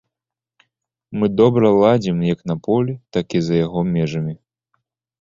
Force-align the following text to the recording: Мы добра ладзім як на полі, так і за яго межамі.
Мы 1.17 1.25
добра 1.43 1.67
ладзім 1.83 2.17
як 2.33 2.39
на 2.55 2.57
полі, 2.71 2.99
так 3.19 3.25
і 3.41 3.47
за 3.49 3.55
яго 3.65 3.89
межамі. 3.95 4.33